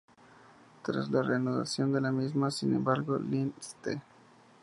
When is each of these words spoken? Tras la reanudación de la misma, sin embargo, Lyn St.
Tras 0.83 1.11
la 1.11 1.21
reanudación 1.21 1.93
de 1.93 2.01
la 2.01 2.11
misma, 2.11 2.49
sin 2.49 2.73
embargo, 2.73 3.19
Lyn 3.19 3.53
St. 3.59 4.01